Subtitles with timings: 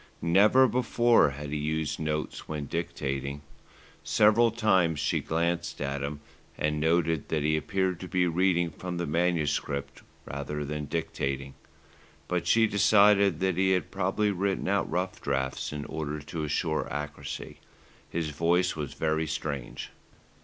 [0.23, 3.43] Never before had he used notes when dictating.
[4.03, 6.21] Several times she glanced at him,
[6.57, 11.53] and noted that he appeared to be reading from the manuscript rather than dictating;
[12.27, 16.91] but she decided that he had probably written out rough drafts in order to assure
[16.91, 17.59] accuracy.
[18.09, 19.91] His voice was very strange.